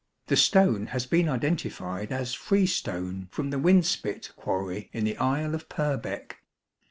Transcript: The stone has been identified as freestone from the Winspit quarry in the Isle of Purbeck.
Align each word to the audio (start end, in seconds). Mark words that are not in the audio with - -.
The 0.25 0.35
stone 0.35 0.87
has 0.87 1.05
been 1.05 1.29
identified 1.29 2.11
as 2.11 2.33
freestone 2.33 3.27
from 3.29 3.51
the 3.51 3.59
Winspit 3.59 4.35
quarry 4.35 4.89
in 4.93 5.03
the 5.03 5.15
Isle 5.17 5.53
of 5.53 5.69
Purbeck. 5.69 6.37